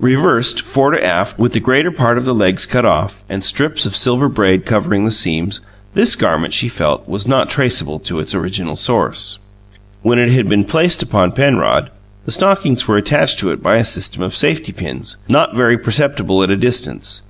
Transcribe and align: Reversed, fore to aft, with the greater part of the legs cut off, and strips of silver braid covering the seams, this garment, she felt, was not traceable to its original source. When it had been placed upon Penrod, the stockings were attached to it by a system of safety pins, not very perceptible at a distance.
Reversed, 0.00 0.60
fore 0.60 0.90
to 0.90 1.02
aft, 1.02 1.38
with 1.38 1.54
the 1.54 1.60
greater 1.60 1.90
part 1.90 2.18
of 2.18 2.26
the 2.26 2.34
legs 2.34 2.66
cut 2.66 2.84
off, 2.84 3.24
and 3.26 3.42
strips 3.42 3.86
of 3.86 3.96
silver 3.96 4.28
braid 4.28 4.66
covering 4.66 5.06
the 5.06 5.10
seams, 5.10 5.62
this 5.94 6.14
garment, 6.14 6.52
she 6.52 6.68
felt, 6.68 7.08
was 7.08 7.26
not 7.26 7.48
traceable 7.48 7.98
to 8.00 8.20
its 8.20 8.34
original 8.34 8.76
source. 8.76 9.38
When 10.02 10.18
it 10.18 10.30
had 10.30 10.46
been 10.46 10.64
placed 10.66 11.02
upon 11.02 11.32
Penrod, 11.32 11.88
the 12.26 12.32
stockings 12.32 12.86
were 12.86 12.98
attached 12.98 13.38
to 13.38 13.50
it 13.50 13.62
by 13.62 13.76
a 13.78 13.82
system 13.84 14.22
of 14.22 14.36
safety 14.36 14.72
pins, 14.72 15.16
not 15.26 15.56
very 15.56 15.78
perceptible 15.78 16.42
at 16.42 16.50
a 16.50 16.56
distance. 16.58 17.22